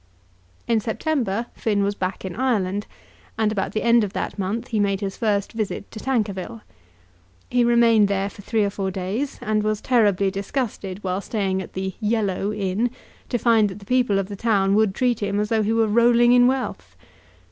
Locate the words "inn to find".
12.51-13.69